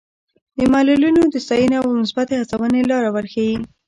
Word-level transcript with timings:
د 0.57 0.59
معلولینو 0.73 1.21
د 1.33 1.35
ستاینې 1.45 1.77
او 1.81 1.87
مثبتې 2.01 2.33
هڅونې 2.41 2.81
لاره 2.91 3.09
ورښيي. 3.15 3.57